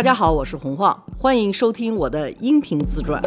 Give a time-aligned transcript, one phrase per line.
[0.00, 3.20] 大家好，我是洪晃，欢迎收听我的音频自传。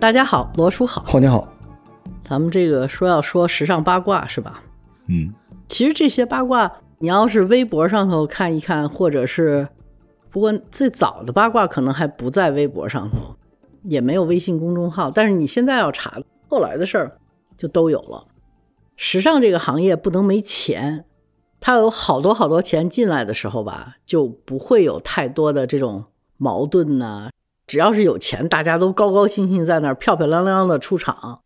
[0.00, 1.46] 大家好，罗叔好，好你好，
[2.26, 4.62] 咱们这个说要说时尚八卦是吧？
[5.08, 5.30] 嗯，
[5.68, 9.68] 其实这些八卦，你要是微博上头看一看，或者是，
[10.30, 13.36] 不过最早的八卦可能还不在微博上头，
[13.82, 17.18] 也没有微信公众号，但是你现在要查，后来的事儿
[17.58, 18.24] 就都有了。
[18.96, 21.04] 时尚这个行业不能没钱，
[21.60, 26.04] 它有好多好多钱进来的时候吧，就不会有太多的这种
[26.36, 27.30] 矛盾呐。
[27.66, 31.40] 只要是有钱，大家都高高兴兴在那儿漂漂亮亮的出场，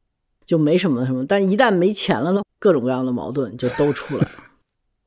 [0.45, 1.25] 就没什么什么。
[1.27, 4.31] 但一旦没钱了呢，各种各样的矛盾就都出来了。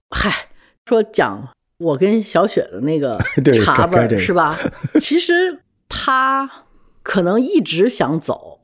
[0.10, 0.50] 嗨，
[0.86, 3.18] 说讲我跟小雪的那个
[3.64, 4.58] 茶本是吧？
[5.00, 6.50] 其实他
[7.04, 8.62] 可能一直想走，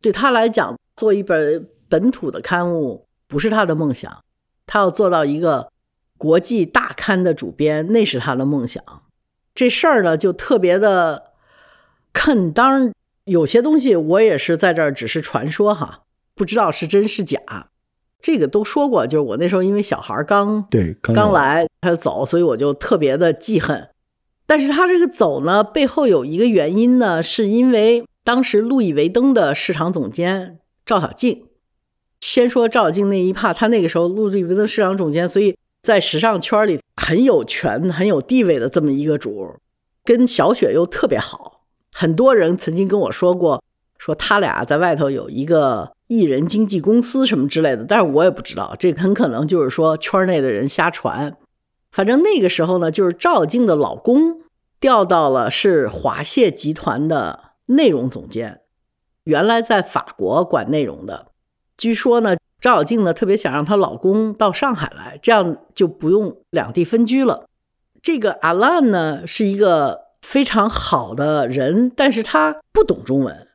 [0.00, 4.22] 对他来讲，做一本本土的刊物不是他的梦想，
[4.66, 5.72] 他要做到一个
[6.18, 8.84] 国际大刊的主编，那是他的梦想。
[9.54, 11.32] 这事儿呢，就特别的。
[12.12, 12.92] 看，当然
[13.24, 16.00] 有些东西我也是在这儿，只是传说哈，
[16.34, 17.40] 不知道是真是假。
[18.20, 23.88] 这个都说过，就是我那时候因为小孩刚对刚来他走，所以我就特别的记恨。
[24.44, 31.46] 但是他这个走呢，背后有一个原因呢，是因为当时路易威登的市场总监赵小静。
[32.22, 39.56] 先说赵静那一趴，他那个时候路易威登市场总监，所以在时尚圈里很有权、很有地位的这么一个主，
[40.04, 41.64] 跟小雪又特别好。
[41.92, 43.60] 很多人曾经跟我说过，
[43.98, 51.36] 说他俩在外头有一个艺人经纪公司什么之类的，但是我也不知道，这很可能就是说圈内的人瞎传。
[51.90, 54.42] 反正那个时候呢，就是赵静的老公
[54.78, 58.60] 调到了是华谢集团的内容总监，
[59.24, 61.31] 原来在法国管内容的。
[61.82, 67.46] 据说呢，赵小静呢特别想让她老公到上海来，这样就不用两地分居了。
[68.00, 70.12] 这个阿兰呢是一个。
[70.22, 73.48] 非常好的人，但是他不懂中文，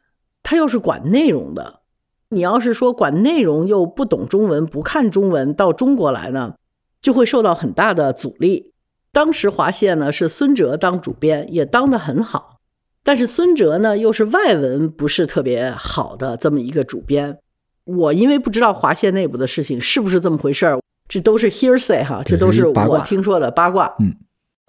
[0.43, 1.79] 他又是管内容的。
[2.27, 6.55] 你要是说管内容又不懂中文、不看中文，到中国来呢，
[7.01, 8.73] 就会受到很大的阻力。
[9.13, 12.59] 当时华谢呢是孙哲当主编，也当得很好，
[13.01, 17.39] 但是孙哲呢又是外文不是特别好的这么一个主编。
[17.87, 23.95] 我因为不知道华谢内部的事情是不是这么回事儿，这都是 hearsay 哈，这都是我听说的八卦。
[23.99, 24.13] 嗯。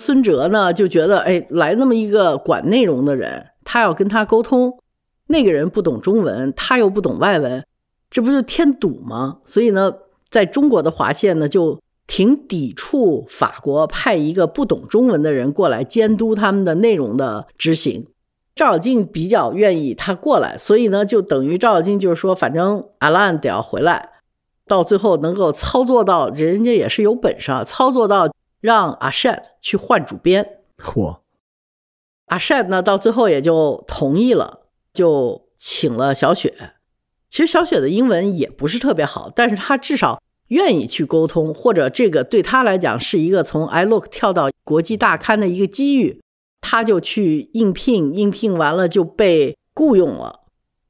[0.00, 4.78] 孙哲呢就觉得，哎，来那么一个管内容的人，他要跟他沟通，
[5.26, 7.66] 那个人不懂中文，他又不懂外文，
[8.08, 9.38] 这不就添堵吗？
[9.44, 9.92] 所以呢，
[10.30, 18.06] 在中国的华县呢，就挺抵触法国派一个不懂中文的人过来监督他们的内容的执行。
[18.58, 24.10] 赵小静比较愿意他过来，所以呢，就等于赵小静就是说，反正阿兰得要回来，
[24.66, 28.28] 到最后能够操作到，人家也是有本事，操作到。
[28.60, 31.18] 让阿 Shed 去换主编，嚯！
[32.26, 36.72] 阿 Shed 呢，到最后也就同意了，就请了小雪。
[37.30, 46.20] 其实小雪的英文也不是特别好，但是她至少愿意去沟通，或者这个对她来讲是一个从 iLook 跳到国际大刊的一个机遇，
[46.60, 50.40] 他就去应聘，应聘完了就被雇佣了。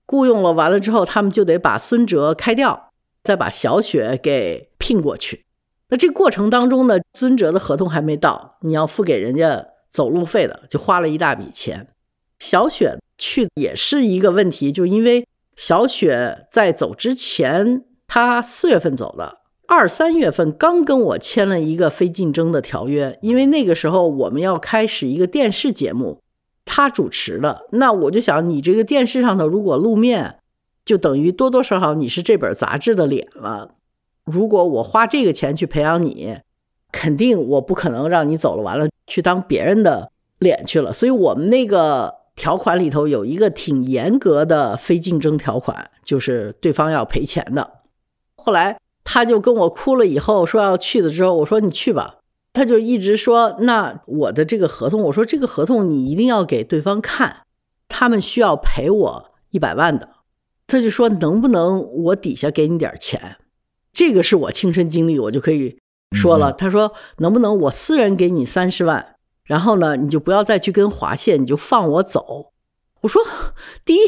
[0.06, 2.90] 雇佣了完了之后，他们就得把孙哲开掉，
[3.22, 5.44] 再把小雪给聘过去。
[5.90, 11.88] 那这过程当中呢，孙哲的合同还没到，你要付给人家走路费的，就花了一大笔钱。
[12.38, 19.37] 小雪去也是一个问题，就因为小雪在走之前，她四月份走的，
[19.68, 26.22] 二三月份刚跟我签了一个非竞争的条约，因为那个时候我们要开始一个电视节目，
[26.64, 30.36] 他主持的，那我就想你这个电视上头如果露面，
[30.86, 33.74] 就等于多多少少你是这本杂志的脸了。
[34.24, 36.38] 如果我花这个钱去培养你，
[36.90, 40.94] 肯定我不可能让你走了完了去当别人的脸去了。
[40.94, 47.82] 所以我们那个条款里头有一个挺严格的非竞争条款，就是对方要赔钱的。
[48.34, 48.78] 后来
[49.10, 52.16] 他就跟我哭了，以后说要去的时候，我说你去吧。
[52.52, 57.38] 他就一直说，那我的这个合同，我说这个合同你一定要给对方看，
[57.88, 60.10] 他们需要赔我一百万的。
[60.66, 63.36] 他就说能不能我底下给你点钱？
[63.94, 65.78] 这个是我亲身经历，我就可以
[66.12, 66.52] 说了。
[66.52, 69.14] 他说：“能不能我私人给你三十万，
[69.44, 72.52] 然后呢，你就不要再去跟华谢，你就放我走。”
[73.00, 73.22] 我说
[73.86, 73.98] ：“第一，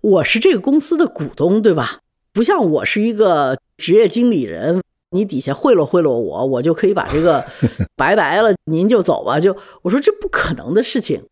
[0.00, 2.00] 我是这个公司的股东，对吧？
[2.32, 4.82] 不像我是一个职业经理人，
[5.12, 7.42] 你底下贿赂贿赂我，我就可以把这个
[7.96, 11.22] 拜拜了，您就走吧。”就我说这不可能的事情。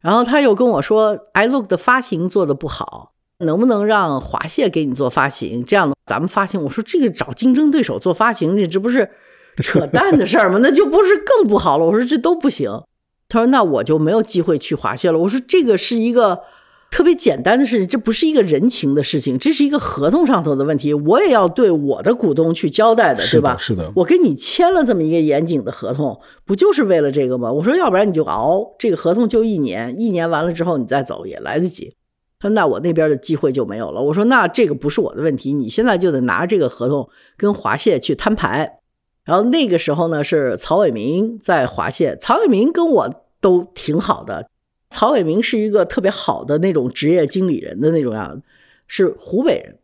[0.00, 5.64] 然后他又跟我说：“iLook 的发行做的不好，能不能让华谢给你做发行？
[5.64, 6.62] 这样的咱们发行。
[6.62, 9.10] 我说这个找竞争对手做发行，这这不是
[9.56, 10.58] 扯淡的事儿吗？
[10.62, 11.86] 那就不是更不好了。
[11.86, 12.70] 我说这都不行。
[13.28, 15.18] 他说那我就没有机会去华谢了。
[15.18, 16.42] 我说这个是一个。
[16.94, 20.94] 特别简单的事情，这不是一个人情的事情，这是一个合同上头的问题。
[20.94, 23.56] 我也要对我的股东去交代的，对吧？
[23.58, 27.50] 是的，我跟你签了这么一个严谨的合同，不就是为了这个吗？
[27.50, 31.96] 我说，要不然你就熬，这个合同就一年，一年完了之后你再走也来得及。
[32.38, 34.00] 他说，那我那边的机会就没有了。
[34.00, 38.78] 我说，那这个不是我的问题，你现在就得拿这个合同跟华谢去摊牌。
[39.24, 43.10] 然后那个时候呢，是曹伟明在华谢，曹伟明跟我
[43.40, 44.48] 都挺好的。
[44.94, 48.40] 曹伟明是一个特别好的那种职业经理人的那种样，
[48.86, 49.78] 是湖北人，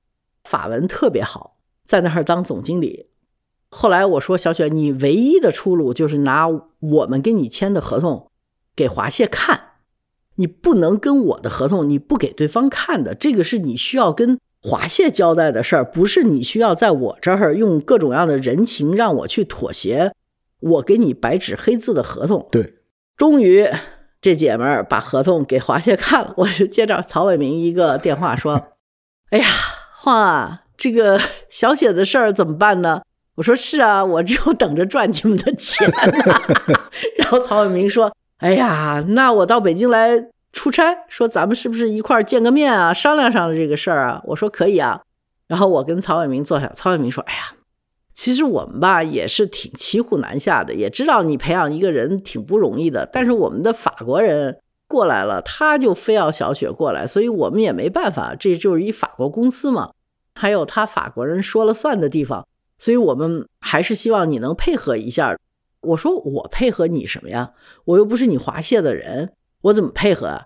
[0.44, 3.06] 法文特别好，在那儿当总经理。
[3.70, 8.30] 后来我说小雪，你唯一的出路就是拿我们跟你签的合同
[8.76, 9.60] 给华谢看，
[10.36, 20.14] 你不能跟我的合同你不给对方看的，这个是你需要跟华谢交代的事儿，不是你需要在我这儿用各种各样的人情让我去妥协。
[20.60, 22.74] 我给你白纸黑字的合同，对，
[23.16, 23.66] 终于。
[24.20, 28.68] 这姐们儿把合同给华谢看了，我就接着曹伟明一个电话说
[29.30, 29.46] ：“哎呀，
[29.94, 31.18] 晃啊，这个
[31.48, 33.00] 小雪的事儿怎么办呢？”
[33.36, 35.96] 我说：“是啊，我只有等着赚你们的钱呢。”
[37.16, 40.22] 然后曹伟明说：“哎呀，那我到北京来
[40.52, 45.00] 出差，说咱们是不是一块儿见个面啊，商量商量这个事儿啊？”我说：“可以啊。”
[45.48, 47.52] 然后我跟曹伟明坐下，曹伟明说：“哎呀。”
[48.12, 53.08] 其实我们吧也是挺骑虎难下的，也知道你培养一个人挺不容易的。
[53.10, 58.34] 但是我们的法国人过来了，他就非要小雪过来，所以我们也没办法。
[58.34, 59.92] 这就是一法国公司嘛，
[60.34, 62.46] 还有他法国人说了算的地方，
[62.78, 65.34] 所以我们还是希望你能配合一下。
[65.80, 67.52] 我说我配合你什么呀？
[67.86, 70.42] 我又不是你华谢的人，我怎么配合啊？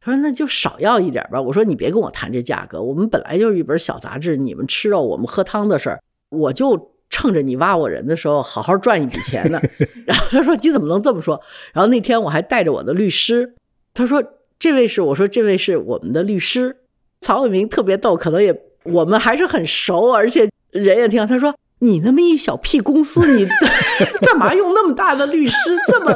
[0.00, 1.42] 他说那就少要一点吧。
[1.42, 6.00] 我说你别跟我谈这价格，我们本来就是一本小杂志，你们吃肉，我们喝汤的事儿，
[6.30, 6.94] 我就。
[7.10, 9.60] 趁着你挖我人的时候，好好赚一笔钱呢。
[10.06, 11.40] 然后他说：“你怎么能这么说？”
[11.72, 13.54] 然后那天我还带着我的律师，
[13.94, 14.22] 他说
[14.58, 16.76] ：“这位是我说这位是我们的律师，
[17.20, 23.46] 曹伟明特别逗，可能也我们还是很熟，而且人也挺好。”他说：“你那么一小屁公司，你
[24.20, 25.56] 干嘛用那么大的律师，
[25.90, 26.12] 这么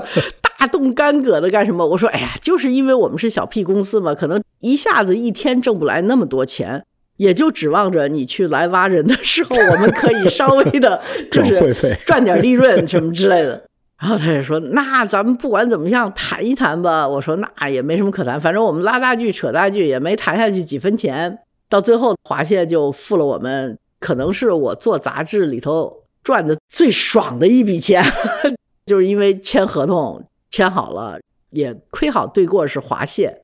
[0.58, 6.84] 大动干戈的干什么？”我说：“哎呀，就是因为我们是小屁公司嘛，可能一下子一天挣不来那么多钱。”
[7.16, 11.00] 也就指望着你去来挖人的时候，我们可以稍微的，
[11.30, 13.62] 就是 赚点利润什么之类的。
[14.00, 21.38] 然后他就说：“那咱们不管怎么样谈一谈吧。”我说：“那也没什么可谈，反正我们拉大锯扯大锯也没谈下去几分钱。
[21.68, 28.04] 到最后，华谢就付了我们，可能是我做杂志里头赚的最爽的一笔钱，
[28.86, 31.20] 就是因为签合同签好了，
[31.50, 33.41] 也亏好对过是华谢。”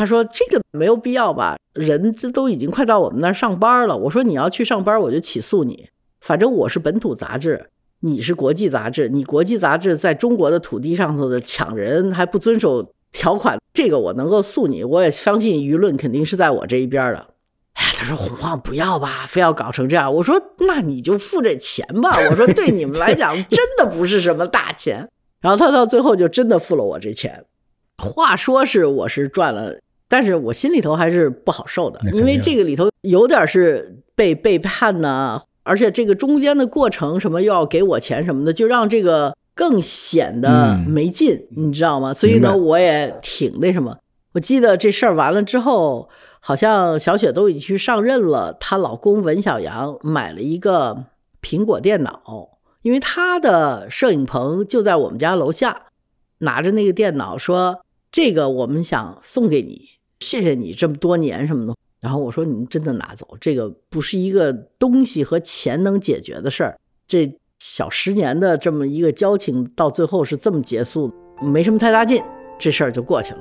[0.00, 1.58] 他说：“这个没有必要吧？
[1.74, 5.90] 人这都已经快到我们那儿上班了。”我说：“你要去上班，我就起诉你。
[6.22, 7.66] 反正我是本土杂志，
[8.00, 9.10] 你是国际杂志。
[9.10, 14.82] 你国际杂志在中国的土地上头的抢人还不遵守条款，这个我能够诉你。
[14.82, 17.26] 我也相信舆论肯定是在我这一边的。”
[17.76, 25.06] 哎，他说：“洪荒不要吧，非要搞成这样。”我说：“那你就付这钱吧。”我说：“对你们来讲， 真的不是什么大钱。”
[25.42, 27.44] 然后他到最后就真的付了我这钱。
[27.98, 29.78] 话说是我是赚了，
[30.10, 42.12] 但是我心里头还是不好受的，因为这个里头有点是被背叛呢，而且这个中间的过程什么又要给我钱什么的，就让这个更显得没劲，你知道吗？
[42.12, 43.96] 所以呢，我也挺那什么。
[44.32, 46.08] 我记得这事儿完了之后，
[46.40, 51.04] 好像小雪都已经去上任了，她老公文小阳买了一个
[51.40, 55.82] 苹果电脑，因为他的摄影棚就在我们家楼下，
[56.38, 57.82] 拿着那个电脑说。
[58.12, 59.82] 这个我们想送给你，
[60.20, 61.74] 谢谢你这么多年什么的。
[62.00, 66.78] 然后我说你真的拿走，这个不是一个东西和钱能解决的事儿。
[67.06, 71.12] 这小十年的这么一个交情，到最后是这么结束，
[71.42, 72.22] 没什么太大劲，
[72.58, 73.40] 这事儿就过去了。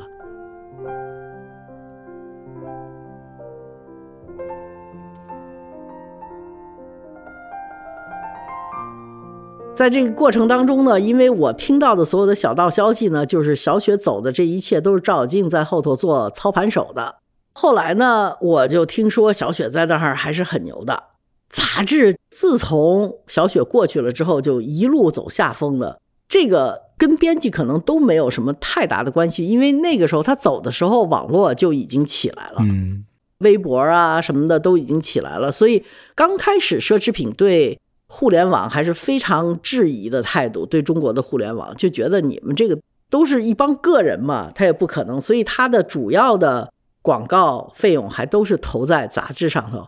[9.80, 17.16] 在这个过程当中呢，因为我听到的所有的小道消息呢，就是小雪走的这一切都是赵小静在后头做操盘手的。
[17.54, 21.02] 后来呢，我就听说小雪在那儿还是很牛的。
[21.50, 26.02] 杂志自从小雪过去了之后，就一路走下风的。
[26.28, 33.06] 这个跟编辑可能都没有什么太大的关系，因为那个时候他走的时候，网络就已经起来了，嗯，
[33.38, 37.80] 微博啊什么的都已经起来了，所以刚开始奢侈品对。
[38.12, 42.78] 互联网还是非常质疑的态度，对中国的互联网就觉得你们这个
[43.10, 46.74] 都是一帮个人嘛，他也不可能，所以他的主要的
[47.04, 49.88] 广告费用还都是投在杂志上头。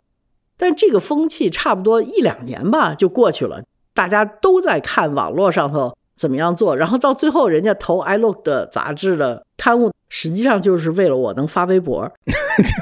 [0.55, 3.63] 但这个风气差不多一两年吧就过去了，
[3.95, 12.11] 大家都在看网络上头怎么样做，然后到最后人家投 iLook 的杂志的刊物，实际上就是为了我能发微博。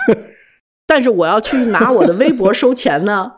[0.86, 3.32] 但是我要去拿我的微博收钱呢，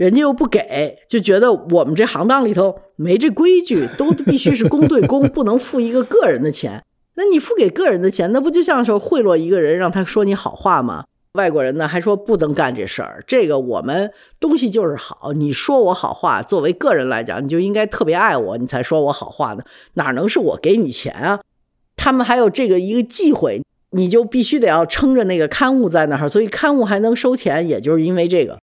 [0.00, 6.82] 人家又不给，就觉得我们这行当里头没这规矩，都必须是公对公，不能付一个个人的钱。
[7.16, 11.04] 那你付给个人的钱，那不就像是贿赂一个人，让他说你好话吗？
[11.34, 21.40] 外国人呢还说不能干这事儿，这个我们东西就是好，你说我好话，作为个人来讲，你就应该特别爱我，你才说我好话呢，哪能是我给你钱啊？
[21.98, 28.58] 他们还有这个一个忌讳，你就必须得要撑着那个刊物在那儿，所以刊物还能收钱，也就是因为这个。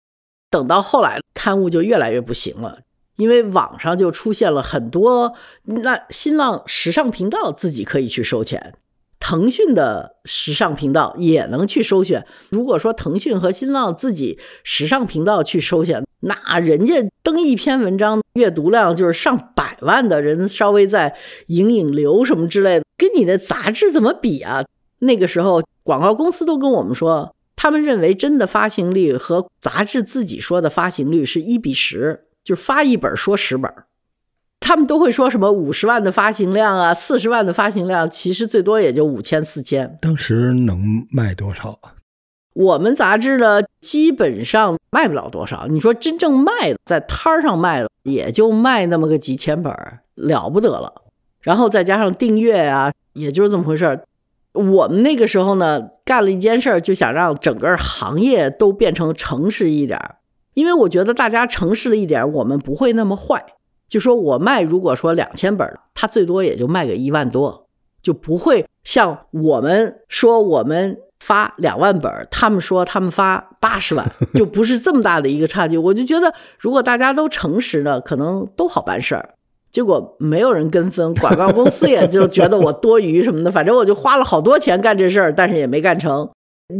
[0.50, 2.80] 等到后来，刊物就越来越不行了，
[3.18, 8.76] 因为网上就出现了很多，那新浪时尚频道自己可以去收钱。
[9.20, 12.26] 腾讯的时尚频道也能去收选。
[12.50, 21.16] 如果说腾讯和新浪自己时尚频道去收选，那人家登一篇文章阅读量就是上百万的人，稍微在
[21.48, 24.64] 引引流什么之类的，跟你的杂志怎么比啊？
[25.00, 33.70] 那个时候广告公司都跟我们说，他们认为真的发行率和杂志自己说的发行率是一比十，就发一本说十本。
[34.60, 39.98] 他们都会说什么五十万的发行量啊，四十万的发行量，其实最多也就五千四千。
[40.02, 41.96] 当时能卖多少啊？
[42.54, 45.68] 我们杂志呢，基本上卖不了多少。
[45.68, 49.74] 你说真正卖的，在摊儿上卖的，也就卖那么个几千本，
[50.16, 51.04] 了不得了。
[51.42, 54.04] 然后再加上订阅啊，也就是这么回事儿。
[54.58, 60.16] 我们那个时候呢，干了一件事儿，就想让整个行业都变成诚实一点儿，
[60.54, 63.46] 因为我觉得大家诚实了一点，我们不会那么坏。
[63.88, 67.68] 就说我卖，如果说两千本，他最多也就卖个一万多，
[68.02, 75.78] 就不会像我们说我们发两万本，他们说他们发八十万， 就不是这么大的一个差距。
[75.78, 79.36] 我就觉得，如果大家都诚实呢，可能都好办事儿。
[79.72, 86.30] 结果没有人跟风，广告公司也就觉得我多余什么的， 反正我就花了好多钱干这事儿，但是也没干成。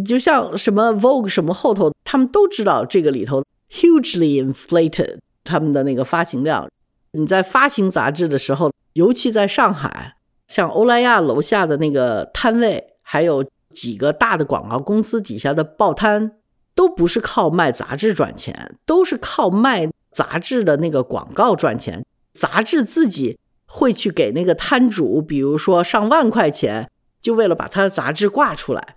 [0.06, 6.68] 就像什么 Vogue 什么后头，他们都知道这个里头 hugely inflated 他们的那个发行量。
[7.14, 10.16] 你在发行杂志的时候，尤其在上海，
[10.48, 16.34] 像欧莱雅楼下的那个摊位，还有几个大的广告公司底下的报摊，
[16.76, 22.04] 都不是靠卖杂志赚钱，都是靠卖杂志的那个广告赚钱。
[22.38, 26.90] 杂志自己会去给那个摊主，比如说上万块钱，
[27.22, 28.96] 就为了把他的杂志挂出来。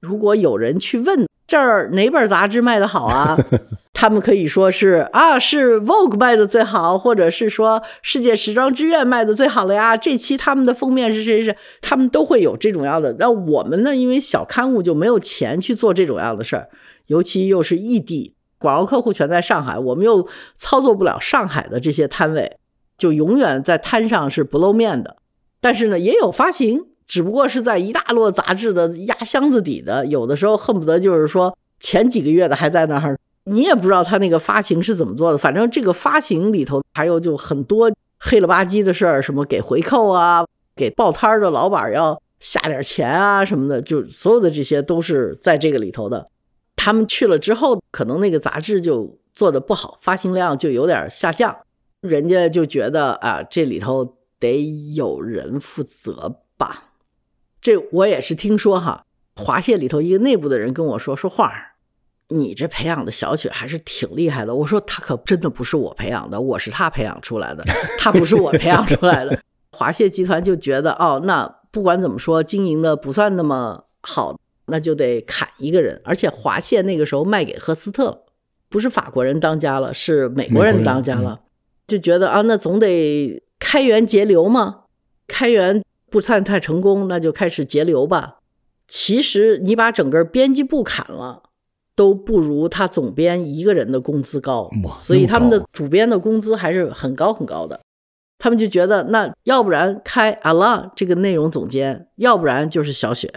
[0.00, 3.36] 如果有人去问这儿哪本杂志卖的好啊？
[3.92, 9.94] 他们可以说是啊，是 Vogue 卖的最好，或者是说世界时装之愿卖的最好了呀。
[9.94, 13.14] 这期他们的封面是谁谁，他们都会有这种样的。
[13.18, 16.68] 那我们呢，因为小刊物就没有钱去做这种样的事儿，
[17.08, 22.56] 尤其又是异地广告客户全在上海，我们又操作不了上海的这些摊位，
[23.00, 25.16] 就永远在摊上是不露面的。
[25.60, 33.18] 但是呢，也有发行，只不过是在一大摞杂志的压箱子底的，有的时候恨不得就是说前几个月的还在那儿。
[33.44, 40.44] 你也不知道他那个发行是怎么做的，反正这个发行里头还有就很多黑了吧唧的事儿，什么给回扣啊，
[40.76, 46.28] 给报摊的老板要下点钱啊什么的，就所有的这些都是在这个里头的。
[46.76, 51.56] 他们去了之后，可能那个杂志就做的不好，发行量就有点下降，
[52.00, 56.92] 人家就觉得啊，这里头得有人负责吧。
[57.60, 59.04] 这我也是听说哈，
[59.36, 61.52] 华谢里头一个内部的人跟我说说话。
[62.32, 64.54] 你这培养的小雪还是挺厉害的。
[64.54, 67.64] 我说他可真的不是我培养的，我是他培养出来的，
[67.98, 69.36] 他不是我培养出来的。
[69.72, 76.00] 华蟹集团就觉得，哦，那不管怎么说，经营的不算那么好，那就得砍一个人。
[76.04, 78.22] 而且华蟹那个时候卖给赫斯特，
[78.68, 81.40] 不是法国人当家了，是美国人当家了，
[81.90, 84.84] 就觉得啊，那总得开源节流嘛。
[85.26, 88.38] 开源不算太成功，那就开始节流吧。
[88.86, 91.42] 其实你把整个编辑部砍了。
[91.96, 97.78] 都不如他总编一个人的工资高，所以他们的主编的工资还是很高很高的。
[98.38, 103.30] 他们就觉得，那要不然开阿浪这个内容总监，要不然就是小雪。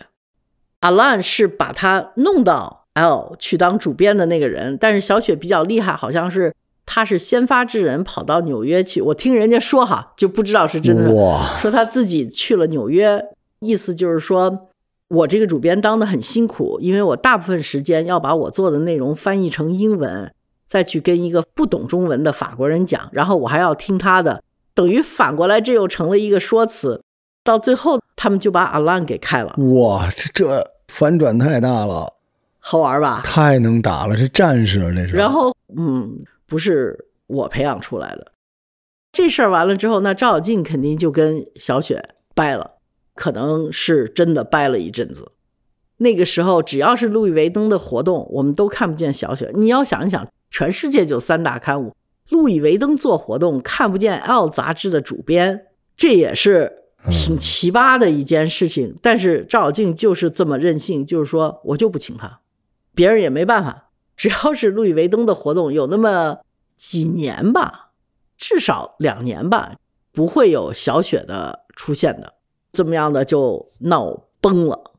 [0.79, 6.53] 阿浪是把他弄到 L 去当主编的那个人，但是小雪比较厉害，好像是
[6.85, 9.01] 他是先发制人跑到纽约去。
[9.01, 11.09] 我听人家说哈，就不知道是真的，
[11.57, 13.23] 说他自己去了纽约，
[13.59, 14.69] 意思就是说。
[15.09, 20.33] 我这个主编当的很辛苦，因为我大部分时间要把我做的内容翻译成英文，
[20.65, 24.41] 再去跟一个不懂中文的法国人讲，然后我还要听他的，
[24.73, 27.03] 等于反过来这又成了一个说辞。
[27.43, 29.53] 到最后，他们就把阿兰给开了。
[29.75, 32.11] 哇，这这反转太大了，
[32.57, 33.21] 好玩吧？
[33.23, 35.15] 太能打了，这战士啊这是。
[35.15, 36.23] 然后，嗯，
[36.53, 38.31] 不是我培养出来的。
[39.11, 42.73] 这事儿完了之后，那赵小静肯定就跟小雪掰了，
[43.15, 45.31] 可能是真的掰了一阵子。
[45.97, 49.49] 那个时候，只要是路易威登的活动，我们都看不见小雪。
[49.55, 51.95] 你要想一想，全世界就三大刊物，
[52.29, 55.65] 路易威登做活动看不见《L》杂志的主编，
[55.97, 56.71] 这也是
[57.09, 58.95] 挺奇葩的一件事情。
[59.01, 62.41] 但是赵小静就是这么任性，就是说我就不请他，
[62.93, 63.82] 别人也没办法。
[64.15, 66.39] 只要是路易威登的活动，有那么
[66.77, 67.91] 几年吧。
[68.37, 69.73] 至少两年吧，
[70.11, 72.33] 不会有小雪的出现的，
[72.73, 74.91] 怎么样的就闹崩了。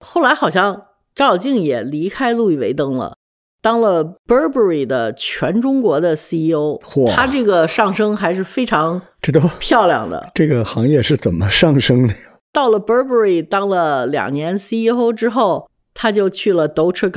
[0.00, 3.16] 后来好像张小静也离开路易威登了，
[3.60, 6.78] 当了 Burberry 的全中国的 CEO。
[7.14, 10.30] 他这个上升还是非常这都漂亮的。
[10.34, 12.20] 这个行业是怎么上升的呀？
[12.52, 17.10] 到了 Burberry 当了两年 CEO 之后，他就去了 Dolce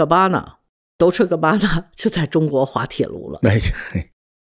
[0.98, 3.39] Gabbana，Dolce Gabbana 就在中国滑铁卢了。
[3.42, 3.60] 没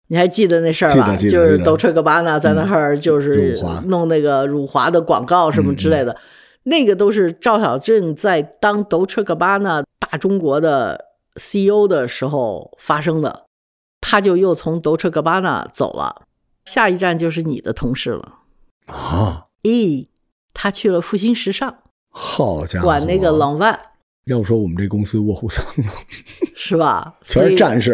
[0.07, 1.15] 你还记得那事儿吧？
[1.15, 6.15] 就是都彻格巴纳在那儿，就是弄那个辱华的广告什么之类的，
[6.63, 11.05] 那个都是赵小正在当都彻格巴纳大中国的
[11.35, 13.45] CEO 的时候发生的。
[14.01, 16.23] 他就又从都彻格巴纳走了，
[16.65, 18.39] 下一站就是你的同事了
[18.87, 19.45] 啊！
[19.63, 20.09] 咦，
[20.53, 21.77] 他去了复兴时尚，
[22.11, 23.79] 好家伙，管那个朗万。
[24.25, 25.85] 要不说我们这公司卧虎藏龙，
[26.55, 27.15] 是吧？
[27.25, 27.93] 全是战士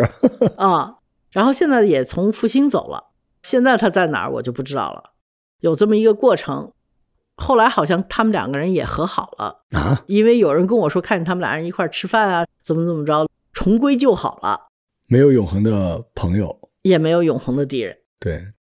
[0.57, 0.95] 啊。
[1.31, 3.11] 然后现在也从复兴走了，
[3.43, 5.11] 现在他在哪儿我就不知道了。
[5.59, 6.71] 有这么一个过程，
[7.35, 14.67] 后来好像他们两个人也和好了啊，因为有人跟我说看见他们俩人一块吃饭啊，怎么怎么着，重归旧好了。
[15.07, 17.97] 没有永恒的朋友，也没有永恒的敌人。
[18.19, 18.53] 对，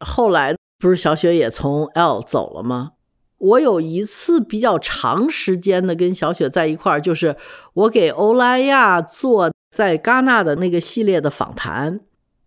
[0.00, 2.92] 后来不是小雪也从 L 走了吗？
[3.38, 7.36] 我有一次比较长时间的跟小雪在一块儿，就是
[7.74, 12.00] 我给欧莱雅做在戛纳的那个系列的访谈。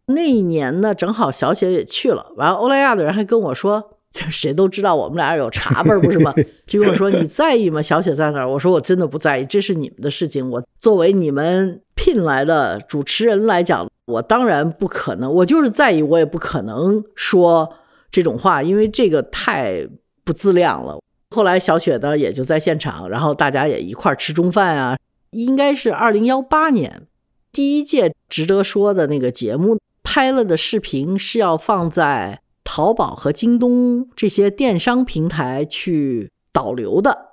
[0.08, 6.34] 那一年呢，正好小雪也去了，完了欧莱雅的人还跟我说，就谁都知道我们俩有茶味儿，不是吗？
[6.66, 7.80] 就跟我说你在意吗？
[7.80, 10.50] 小雪在那儿，我说我真的不在意，这是你们的事情。
[10.50, 17.72] 我作为你们聘来的主持人来讲，我当然不可能，我就是在意，我也不可能说
[18.10, 19.88] 这种话，因为这个太
[20.30, 21.00] 不自量了。
[21.32, 24.96] 后来小雪呢也就在现场，然后大家也一块儿吃中饭啊，
[25.32, 27.08] 应该是二零幺八年
[27.52, 29.80] 第一届值得说的那个节目。
[30.04, 37.30] 拍了的视频是要放在淘宝和京东这些电商平台去导流的。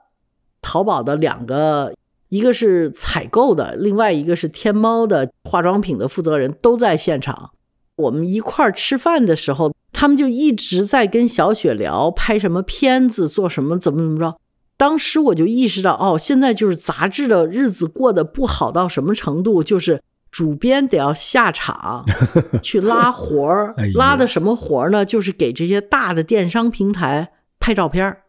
[0.63, 1.93] 淘宝的两个，
[2.31, 7.51] 一个是采购的，另外一个是天猫的化妆品的负责人都在现场。
[7.97, 14.37] 我们一块儿吃饭的时候，他们就一直在跟小雪聊拍什么片子，做什么，怎么怎么着。
[14.77, 20.03] 当时我就意识到，哦，现在就是杂志的日子过得不好到什么程度，就是。
[20.29, 22.05] 主编得要下场
[22.61, 25.03] 去拉活儿，拉的什么活儿呢？
[25.03, 28.25] 就是给这些大的电商平台拍照片儿。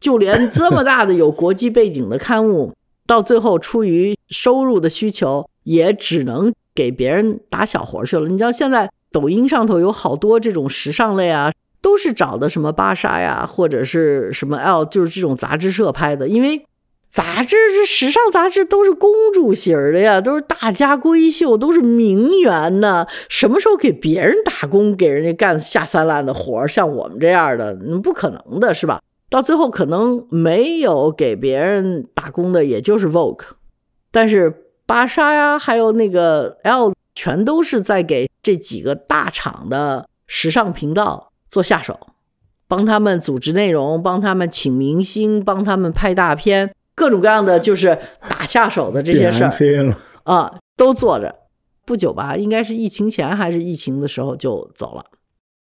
[0.00, 2.72] 就连这么大的有国际背景的刊物，
[3.06, 8.26] 到最后出于收入的需求，也只能给别人打小活去了。
[8.28, 16.66] 你知道现在抖音上头有好多这种时尚类啊，都是找的什么芭莎呀，或者是什么 L，就是这种杂志社拍的，因为。
[17.08, 23.06] 杂志是时尚杂志都是公主型的呀，都是大家闺秀，都是名媛呢。
[23.28, 27.72] 什么时候给别人打工，给人家干下三滥的活像我们这样的，
[28.02, 29.00] 不可能的是吧？
[29.30, 33.44] 到最后可能没有给别人打工的，也就是 Vogue，
[34.10, 34.52] 但是
[34.84, 41.98] 芭莎呀，还有那个 L，全都是在给这几个大厂的时尚频道做下手，
[42.66, 46.74] 帮他们组织内容，帮他们请明星，帮他们拍大片。
[46.96, 47.98] 各种各样的就是
[48.28, 49.50] 打下手的这些事儿
[50.22, 51.34] 啊，都做着。
[51.84, 55.04] 不久吧，应该是疫情前还是疫情的时候就走了，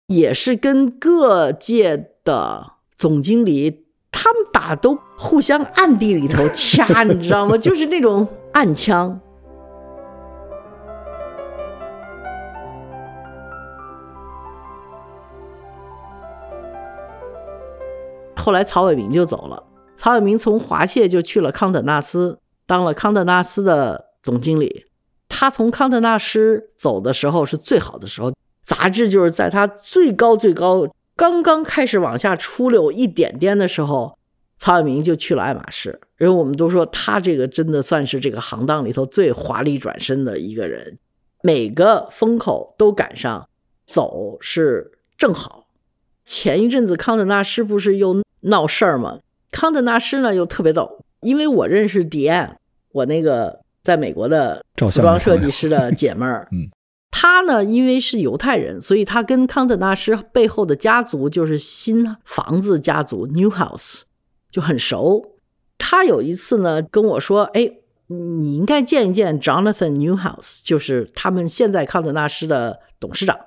[0.08, 7.56] 也是跟各界的总经理他们打都互相暗地里头掐，你知道吗？
[7.56, 9.18] 就是那种暗枪。
[18.42, 19.62] 后来曹伟明就走了。
[19.94, 24.86] 曹伟明从华谢就去了康德纳斯，当了康德纳斯的总经理。
[25.28, 28.32] 他从康德纳斯走的时候是最好的时候，
[28.64, 34.18] 杂志就是在他最高最高刚刚开始往下出溜一点点的时候，
[34.58, 36.00] 曹伟明就去了爱马仕。
[36.18, 40.98] 因为我们都说他这个真的算是这个行当里头最华丽转身的一个人，
[41.44, 43.48] 每个风口都赶上，
[43.86, 45.68] 走是正好。
[46.24, 49.18] 前一阵子康德纳斯不是又闹事儿嘛？
[49.50, 52.58] 康德纳师呢又特别逗，因为我认识迪安，
[52.92, 56.68] 我那个在美国的服装设计师的姐妹儿， 嗯，
[57.10, 64.02] 她呢因为是犹太人，所以她跟康德纳师背后的家族就是新房子家族 Newhouse
[64.50, 65.36] 就很熟。
[65.78, 67.70] 她有一次呢跟我说：“哎，
[68.06, 73.38] 你应该见一见 Jonathan Newhouse，就是他们现在康德纳师的董事长。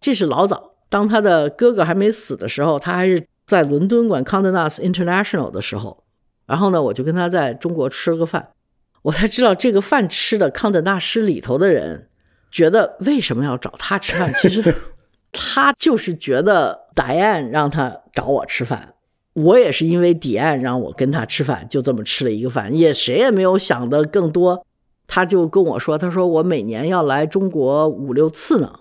[0.00, 6.04] 这是老早，当他的哥哥还没死的时候，他还是在伦敦管康特纳斯 International 的时候。
[6.46, 8.48] 然后呢，我就跟他在中国吃了个饭，
[9.02, 12.08] 我才知道这个饭吃的康德纳斯里头的人
[12.50, 14.32] 觉得为什么要找他吃饭？
[14.32, 14.74] 其实
[15.30, 18.94] 他就是觉得答案让他找我吃饭，
[19.34, 24.64] 我也是因为迪安让我跟他吃饭，就这么吃了一个饭，也谁也没有想的更多。
[25.06, 28.72] 他就跟我说，他说我每年要来中国五六次呢。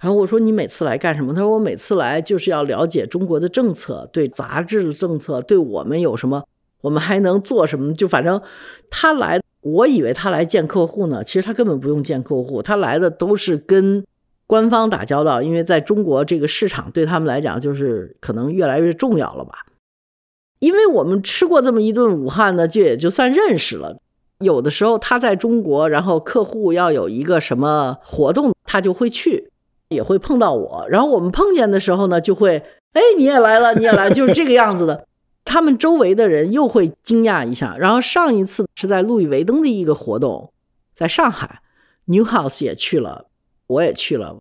[0.00, 1.32] 然后我说你每次来干什么？
[1.32, 6.44] 他说我每次来就是要了解中国的政策，对杂志的政策，对我们有什么，
[6.82, 7.94] 我们还能做什么？
[7.94, 8.40] 就反正
[8.90, 14.04] 他来，我以为他来见客户呢，其实他根本不用见客户，他来的都是跟
[14.46, 19.66] 官方打交道，因为在中国这个市场对他们来讲就是可能越来越重要了吧。
[20.58, 23.98] 因为我们吃过这么一顿武汉呢，就也就算认识了。
[24.40, 29.50] 有的时候他在中国，然后客户要有一个什么活动，他就会去。
[29.88, 35.06] 也会碰到我，然后我们碰见的时候呢，就会，哎，你也来了，你也来，就是这个样子的。
[35.44, 37.76] 他们周围的人又会惊讶一下。
[37.78, 40.52] 然后上一次是在路易维登的一个活动，
[40.92, 41.60] 在上海
[42.08, 43.26] ，Newhouse 也去了，
[43.68, 44.38] 我也去了。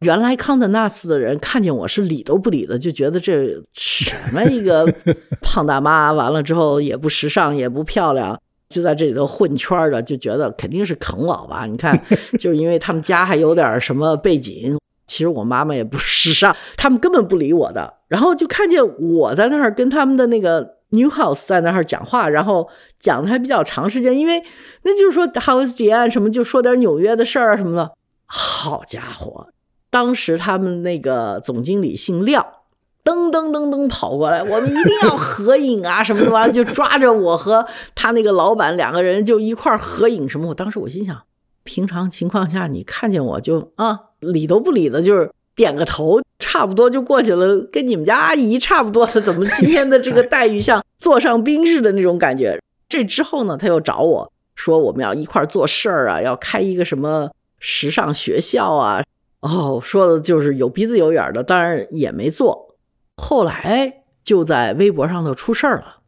[0.00, 4.86] 原来康特纳斯的人看见我是理都不理的，就觉得这什么一个
[5.42, 11.66] 胖大妈，完了之后也不时尚也不漂亮，就在这里头混圈的，就觉得肯定是啃老吧。
[11.66, 12.00] 你看，
[12.38, 14.78] 就是因为他们家还有点什么背景。
[15.06, 17.94] 其实我妈妈也不时尚，他们根本不理我的。
[18.08, 22.68] 然后就看见我在那儿跟他们的那个 Newhouse 在那儿讲话，然后
[23.00, 24.42] 讲的还比较长时间，因为
[24.82, 27.92] 那就是说 House 结案什么，就说点纽约的事儿啊什么的。
[28.26, 29.48] 好家伙，
[29.90, 32.62] 当时他们那个总经理姓廖，
[33.04, 40.48] 噔噔噔噔跑过来，我们一定要合影啊什么的，完了就抓着我和他那个老板两个人就一块儿合影什么。
[40.48, 41.22] 我当时我心想，
[41.64, 43.98] 平常情况下你看见我就啊。
[44.20, 49.12] 理都不理的，就是点个头，差不多就过去了，跟你们家阿姨差不多了。
[49.20, 52.58] 怎么今天的这个待遇像坐上宾似的那种感觉？
[52.88, 59.02] 这之后呢，他又找我说我们要一块做事儿啊，要开一个什么时尚学校啊。
[59.40, 62.74] 哦，说的就是有鼻子有眼的，当然也没做。
[63.16, 65.98] 后来就在微博上头出事儿了。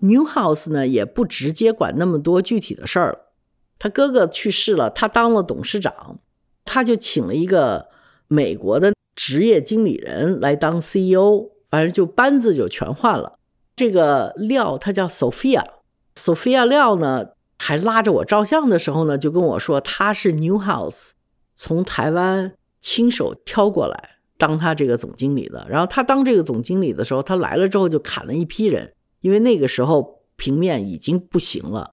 [0.00, 3.18] Newhouse 呢也不直接管那么多具体的事儿了，
[3.84, 6.18] 他哥哥去世了，他当了董事长。
[6.64, 7.88] 他就请了一个
[8.28, 13.38] 美国的职业经理人来当 CEO，反正就班子就全换了。
[13.76, 17.26] 这个廖他叫 Sophia，Sophia 廖呢
[17.58, 21.10] 还拉着我照相的时候呢，就跟我说他是 Newhouse
[21.54, 25.66] 从台湾亲手挑过来当他这个总经理的。
[25.68, 31.90] 然后他当这个总经理的时候，他来了之后就砍了一批人，因为那个时候平面已经不行了。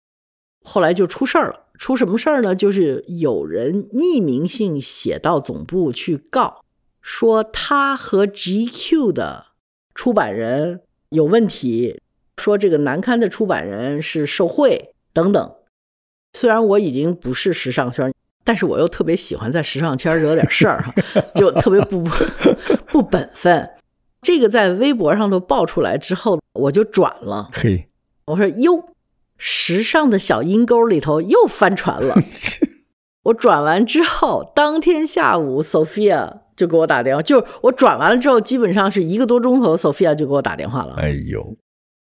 [0.63, 1.60] 后来就出事儿了。
[1.81, 2.53] 出什么事儿呢？
[2.55, 6.63] 就是有人匿名信写到总部去告，
[7.01, 9.47] 说他和 GQ 的
[9.95, 11.99] 出版人有问题，
[12.37, 15.55] 说这个难堪的出版人是受贿等等。
[16.33, 18.13] 虽然我已经不是时尚圈，
[18.43, 20.93] 但是我又特别喜欢在时尚圈惹点事儿哈，
[21.33, 22.03] 就特别不
[22.85, 23.67] 不本分。
[24.21, 27.49] 这个在微博上头爆出来之后，我就转了。
[27.51, 27.89] 嘿，
[28.25, 28.85] 我说哟。
[29.43, 32.15] 时尚的小阴沟里头又翻船了。
[33.25, 40.93] 我转完之后，当天下午，Sophia 就给我打电话，就是我转完了之后，基本上是一个多钟头，Sophia 就给我打电话了。
[40.97, 41.55] 哎呦，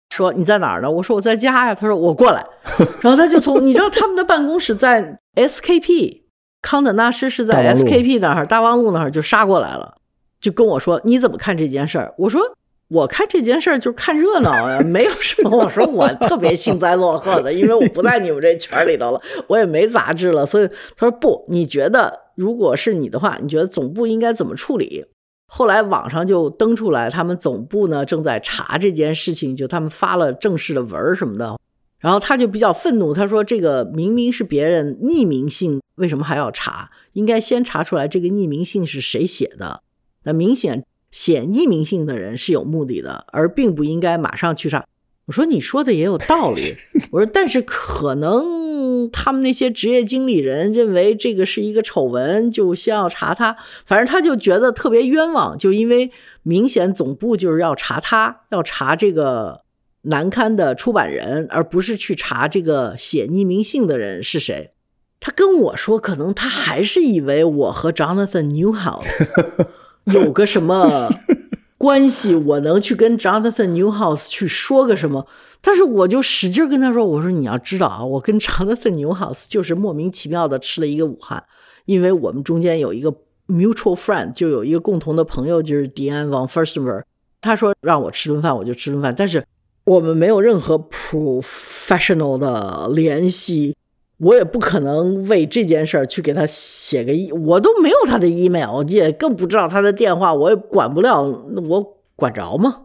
[0.09, 0.91] 说你在哪儿呢？
[0.91, 1.73] 我说我在家呀。
[1.73, 2.45] 他说我过来，
[2.99, 6.23] 然后他就从你知道他们的办公室在 SKP
[6.61, 9.95] 康德纳施是在 SKP 那儿大望路那儿就杀过来了，
[10.41, 12.13] 就跟我说你怎么看这件事儿？
[12.17, 12.41] 我说。
[12.89, 15.55] 我看这件事儿就是看热闹啊，没有什么。
[15.55, 20.43] 我说我特别幸灾乐祸的，因为我不在你们这圈里头了，我也没杂志了。
[20.43, 25.05] 所以他说不，你觉得如果是你的话，你觉得总部应该怎么处理？
[25.45, 31.59] 后来网上就登出来，他们总部呢正在查这件事情，就他们发了正式的文儿什么的。
[31.99, 36.89] 然后他就比较愤怒，他说这个明明是别人匿名信，为什么还要查？
[37.13, 39.81] 应该先查出来这个匿名信是谁写的。
[40.23, 40.83] 那明显。
[41.11, 44.85] 写匿名信的人是有目的的，而并不应该马上去查。
[45.25, 46.61] 我说你说的也有道理。
[47.11, 53.55] 我说但是可能他们那些职业经理人认为这个是一个丑闻，就先要查他。
[53.85, 56.11] 反正他就觉得特别冤枉，就因为
[56.43, 59.61] 明显总部就是要查他，要查这个
[60.03, 64.71] 难堪的出版人，而不是去查这个写匿名信的人是谁。
[65.19, 69.27] 他跟我说，可能他还是以为我和 Jonathan Newhouse
[70.05, 71.09] 有个什么
[71.77, 75.25] 关系，我能去跟 Jonathan Newhouse 去说个什么。
[75.61, 81.43] 但是我就使劲跟他说：“我说你要知道啊，我跟 Jonathan Newhouse 就是莫名其妙的吃了一个武汉，
[81.85, 83.13] 因为我们中间有一个
[83.47, 87.05] mutual friend，就有一个共同的朋友，就是 Diane von f i r s t e n b e r g。
[87.41, 89.45] 他说让我吃顿饭，我就吃顿饭，但是
[89.83, 93.75] 我们没有任何 professional 的联系。”
[94.19, 102.81] 我也不可能为这件事儿去给他写个，我都没有他的 email，也更不知道他的电话，我也管不了，我管着吗？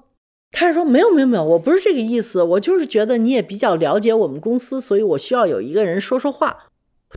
[0.53, 6.57] 他说没有没有没有，我不是这个意思，我就是觉得你也比较了解我们公司，所以我需要有一个人说说话。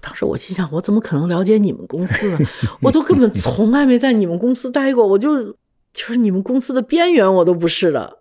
[0.02, 2.40] 当时我心想，我怎么可能了解你们公司呢？
[2.82, 5.52] 我都根本从来没在你们公司待过，我就
[5.94, 8.18] 就是你们公司的边缘，我都不是的。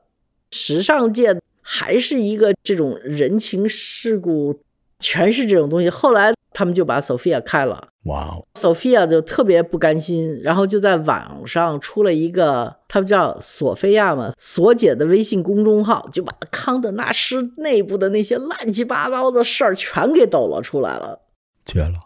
[0.51, 4.61] 时尚界还是一个这种人情世故。
[4.99, 5.91] 全是这种东西。
[5.91, 21.21] 后来他们就把 Sophia 开了，哇哦，Sophia 就特别不甘心，然后就在网上出了一个，他们叫索菲亚嘛，索姐的微信公众号，就把康德纳施内部的那些乱七八糟的事儿全给抖了出来了，
[21.65, 22.01] 绝了。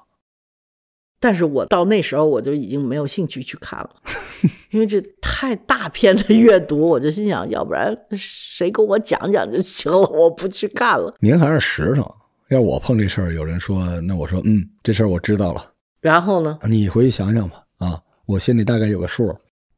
[1.23, 3.91] 但是我到那时候我就已经没有兴趣去看了，
[4.73, 11.15] 因为这太大篇的阅读，我就心想，要不然谁给我讲讲就行了，我不去看了。
[11.21, 12.05] 您还是实诚。
[12.51, 15.65] 要我碰这事儿，有人说，那我说，嗯，这事儿我知道了。
[16.01, 16.59] 然后呢？
[16.69, 17.63] 你回去想想吧。
[17.79, 19.33] 啊，我心里大概有个数。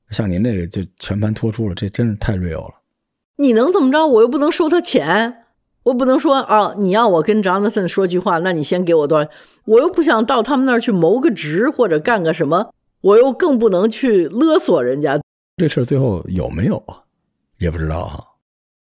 [0.08, 2.74] 像您这个就全盘托出了，这真是太 real 了。
[3.37, 4.06] 你能怎么着？
[4.06, 5.44] 我又不能收他钱，
[5.82, 9.30] 我不能说啊，你要我跟 Jonathan 说句话，那你先给我多少？
[9.66, 15.20] 我又不想到他们那儿去谋个职或者干个什么，我又更不能去勒索人家。
[15.58, 17.02] 这事儿最后有没有啊？
[17.58, 18.24] 也不知道哈。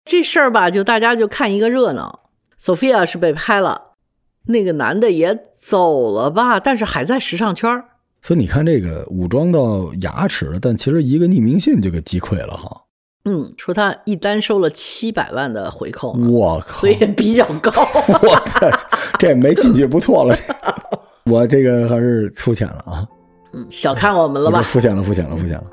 [0.06, 2.21] 这事儿吧，就大家就看一个热闹。
[2.62, 3.94] Sophia 是被拍了，
[4.46, 7.82] 那个男的也走了吧，但是还在时尚圈
[8.22, 12.82] 所以你看，这个武装到牙齿了，但其实一个匿名信就给击溃了哈。
[13.24, 17.72] 嗯，说他一单收了七百万的回扣，我靠，所以也比较高。
[18.22, 18.70] 我操，
[19.18, 20.36] 这没进去不错了。
[21.26, 23.04] 我这个还是粗浅了啊。
[23.54, 24.62] 嗯，小看我们了吧？
[24.62, 25.64] 肤浅了，肤浅了，肤浅了。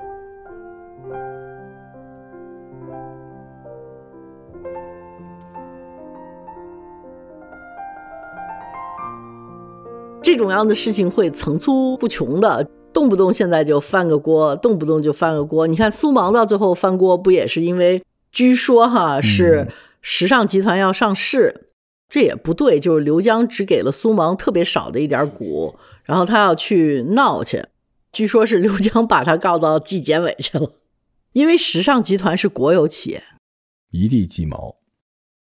[10.21, 15.65] 这种样的事情会层出不穷的，动不动现在就翻个锅，动不动就翻个锅。
[15.65, 19.67] 你看苏芒到最后翻锅，不也是因为据说哈是
[20.01, 21.69] 时尚集团要上市，
[22.09, 27.65] 这也不对，就是刘江只给了苏芒特别少的一点股，然后他要去闹去，
[28.11, 30.73] 据说是刘江把他告到纪检委去了，
[31.31, 33.23] 因为时尚集团是国有企业，
[33.91, 34.78] 一地鸡毛。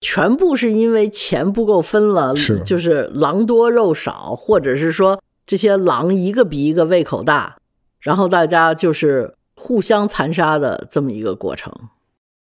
[0.07, 7.57] 全部是因为钱不够分了，是就是狼多肉少，或者是说这些狼一个比一个胃口大，
[7.99, 11.73] 然后大家就是互相残杀的这么一个过程。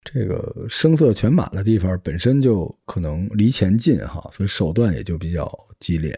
[0.04, 5.48] 这个声色犬马的地方本身就可能离钱近哈，所以手段也就比较
[5.80, 6.18] 激烈。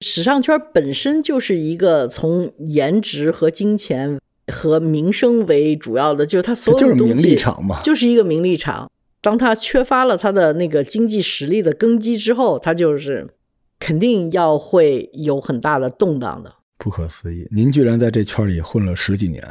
[0.00, 4.20] 时尚圈本身就是一个从颜值和金钱
[4.52, 8.90] 和名声为主要的，就是它所有的东西就是名利场嘛，就是一个名利场。
[9.20, 13.34] 当他缺乏了他的那个经济实力的根基之后，他就是
[13.80, 16.54] 肯定要会有很大的动荡的。
[16.78, 19.42] 不可思议，您居然在这圈里混了十几年。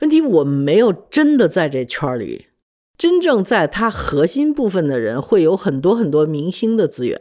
[0.00, 2.48] 问题我没有真的在这圈里，
[2.98, 7.18] 真正在他核心部分的人会有很多很多明星的资源。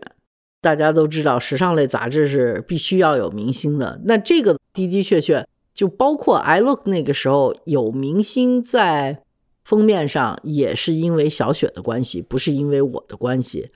[0.62, 4.02] 大家都知道，时尚类杂志是必须要有明星的。
[4.04, 9.24] 那这个的的确确就包括 I Look 那个时候有明星在。
[9.68, 13.70] 封面上也是因为小雪的关系，不是因为我的关系。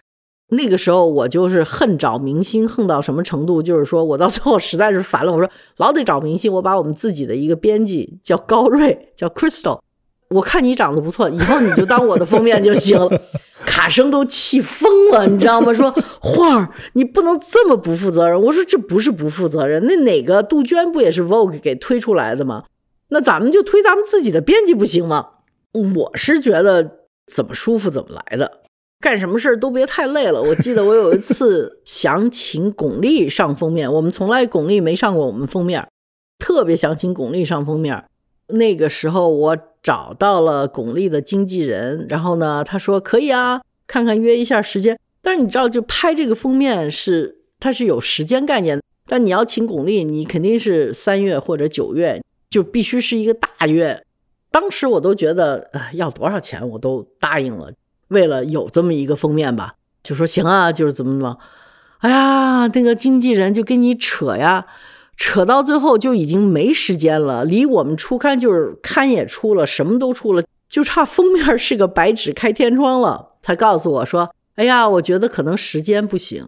[0.47, 3.61] 那个时候我就是恨找明星，恨到什么程度？
[3.61, 6.53] 就是说我到最后实在是烦了，我说老得找明星。
[6.53, 9.81] 我把我们自己的一个编辑叫高瑞，叫 Crystal，
[10.29, 13.21] 我看你长得不错，以后你就当我的封面就行了。
[13.65, 15.73] 卡生都气疯了，你知道吗？
[15.73, 18.41] 说画儿，你不能这么不负责任。
[18.41, 22.63] 我说这不是不负责任，那哪个杜鹃不也是 Vogue 给推出来的吗？
[23.09, 25.27] 那咱们就推咱们自己的编辑不行吗？
[25.73, 28.61] 我是觉得怎么舒服怎么来的，
[28.99, 30.41] 干什么事儿都别太累了。
[30.41, 35.87] 我记得我有一次 想请巩俐上封面，我们从来巩俐没上过我们封面，
[36.39, 38.03] 特别想请巩俐上封面。
[38.47, 44.99] 那个时候我找到了巩俐的经纪人，然后呢，他说可以啊，看看约一下时间。
[45.21, 54.03] 但是你知道，就拍这个封面是它是有时间概念，但你要请巩俐，你肯定是三月或者九月，就必须是一个大月。
[54.51, 57.71] 当时我都觉得，呃，要多少钱我都答应了。
[58.09, 61.37] 为了有这么一个封面吧，就说行啊，就是怎么怎么，
[61.99, 64.67] 哎呀，那个经纪人就跟你扯呀，
[65.15, 73.29] 扯到最后就已经没时间了，离我们出刊就是刊也出了，什么都出了，就差封面是个白纸开天窗了。
[73.41, 76.45] 他告诉我说，哎呀，我觉得可能时间不行，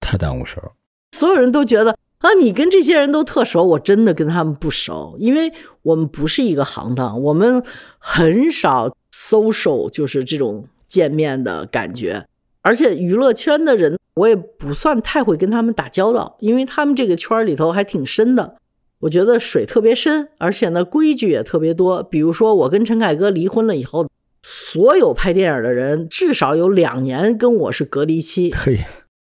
[0.00, 0.72] 太耽误事儿。
[1.12, 5.52] 所有人都觉得啊，你跟这些人都特熟，我真的跟他们不熟，因为
[5.82, 7.62] 我们不是一个行当，我们
[7.98, 10.66] 很少 social，就是这种。
[10.88, 12.24] 见面的感觉，
[12.62, 18.56] 而且娱乐圈的人我也不算太会跟他们打交道，因为他们这个圈里头还挺深的，
[19.00, 22.02] 我觉得水特别深，而且呢规矩也特别多。
[22.02, 24.08] 比如说我跟陈凯歌离婚了以后，
[24.42, 28.78] 所有拍电影的人至少有两年跟我是隔离期，嘿，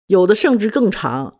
[0.06, 1.37] 有的甚至更长。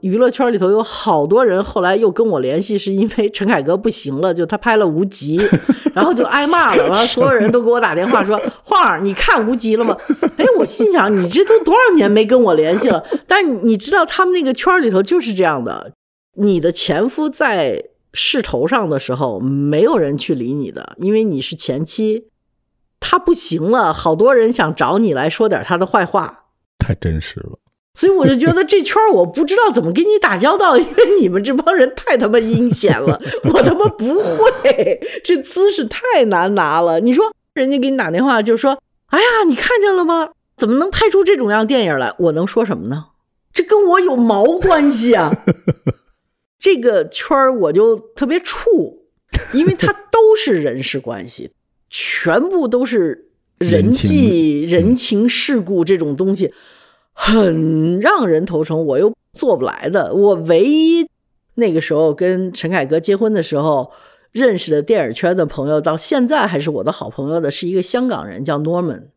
[0.00, 5.38] 娱乐圈里头有好多人，后来又跟我联系，是因为陈凯歌不行了，就他拍了《无极》，
[5.92, 6.82] 然后就挨骂了。
[6.84, 9.96] 完了，所有人都给我打电话说：“晃儿，你看《无极》了吗？”
[10.38, 13.04] 哎，我心想，你这都多少年没跟我联系了？
[13.26, 15.92] 但是你知道，他们那个圈里头就是这样的，
[16.36, 17.82] 你的前夫在
[18.12, 22.28] 势头上的时候，没有人去理你的，因为你是前妻。
[23.00, 26.46] 他不行了，好多人想找你来说点他的坏话，
[26.78, 27.58] 太真实了。
[27.98, 33.20] 所以我就觉得这圈我不知道怎么跟你打交道， 因为你们这帮人太他妈阴险了，
[33.52, 37.00] 我他妈不会，这姿势太难拿了。
[37.00, 38.80] 你说人家给你打电话就说
[39.10, 40.28] ：“哎呀，你看见了吗？
[40.56, 43.06] 怎么能拍出这种样电影来？”我能说什么呢？
[43.52, 45.32] 这跟我有毛关系啊！
[46.60, 48.98] 这个圈儿我就特别怵，
[49.52, 51.50] 因为它都是人事关系，
[51.90, 56.52] 全部都是人际、人情世故这种东西。
[57.20, 60.14] 很让人头疼，我又做不来的。
[60.14, 61.04] 我唯一
[61.56, 63.90] 那个时候跟陈凯歌结婚的时候
[64.30, 69.08] 认识的电影圈的朋友，到现在还是我的好朋友的，是一个香港人，叫 Norman。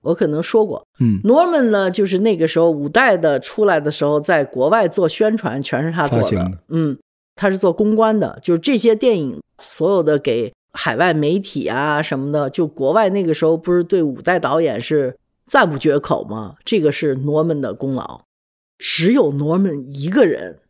[0.00, 6.50] 我可能说过，嗯，Norman 呢，就是那个时候五代的出来的时候，在国外做宣传，全是他做的。
[6.70, 6.98] 嗯，
[7.36, 15.14] 他是做公关的，就是这些电影所有的给海外媒体啊什么的，就国外那个时候不是对五代导演是。
[15.50, 16.54] 赞不绝口吗？
[16.64, 18.20] 这个是 Norman 的功劳，
[18.78, 20.60] 只有 Norman 一个人，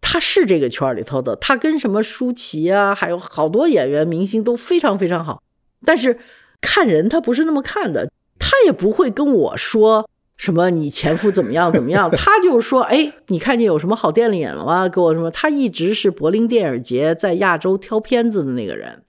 [0.00, 5.42] 他是这个圈里头的，他跟什么舒淇啊，还有好多演员明星都非常非常好。
[5.84, 6.20] 但是
[6.60, 14.88] 看人他不是那么看的，他也不会跟我说什么你前夫怎么样怎么样， 他就说哎，你看见有什么好电影了吗？
[14.88, 15.32] 给我什么？
[15.32, 19.02] 他一直是柏林电影节在亚洲挑片子的那个人。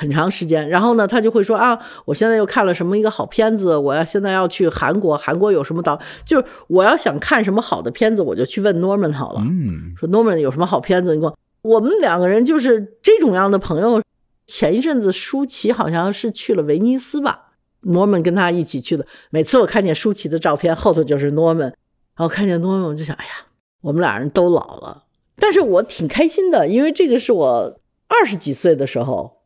[0.00, 9.40] 很长时间，然后呢，他就会说啊，我现在又看了什么一个好片子，我要现在要去韩国，韩国有什么导，就是我要想看什么好的片子，我就去问 Norman 好了。
[9.44, 11.16] 嗯，说 Norman 有什么好片子？
[11.16, 14.00] 你给我我们两个人就是这种样的朋友。
[14.46, 17.50] 前一阵子舒淇好像是去了威尼斯吧
[17.82, 19.04] ，Norman 跟他一起去的。
[19.30, 21.74] 每次我看见舒淇的照片，后头就是 Norman，然
[22.16, 23.32] 后看见 Norman 我就想，哎呀，
[23.80, 25.02] 我们俩人都老了，
[25.36, 29.37] 但是我挺开心的，因为这个是我二十几岁的时候。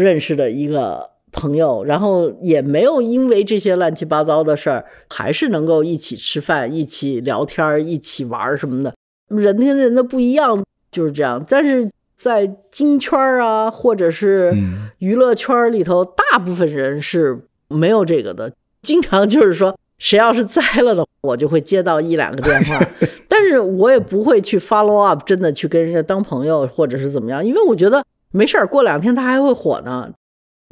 [0.00, 8.92] 认识的一个朋友，然后也没有因为这些乱七八糟的事儿，还是能够一起吃饭、一起聊天、一起玩什么的。
[9.28, 14.52] 人跟人的不一样就是这样，但是在京圈啊，或者是
[14.98, 18.52] 娱乐圈里头，大部分人是没有这个的。
[18.82, 22.84] 经常就是说，谁要是栽了的，我就会接到一两个电话，
[23.28, 28.04] 但是我也不会去 follow up，真的去跟人家当朋友或者是怎么样，因为我觉得。
[28.32, 30.10] 没事儿，过两天他还会火呢。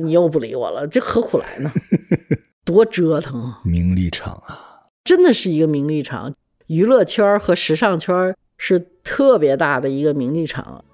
[0.01, 1.71] 你又不理我了，这何苦来呢？
[2.65, 3.61] 多折腾啊！
[3.65, 6.33] 名利场啊，真的是一个名利场。
[6.69, 10.85] 娱乐圈和时尚圈是特别大的一个名利场，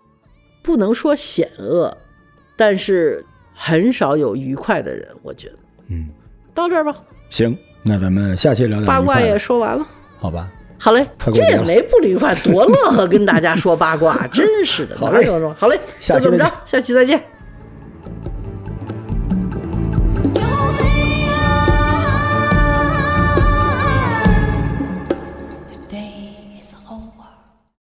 [0.63, 1.95] 不能说险恶，
[2.57, 5.07] 但是很少有愉快的人。
[5.23, 6.09] 我觉得，嗯，
[6.55, 6.97] 到这儿吧。
[7.29, 9.87] 行，那咱们下期聊点八卦也说完了，
[10.19, 10.51] 好吧？
[10.79, 14.97] 好嘞，这也没不愉快，多乐呵跟大家说八卦， 真是的。
[14.99, 15.27] 好嘞，
[15.59, 17.23] 好嘞，就这么着，下期再见。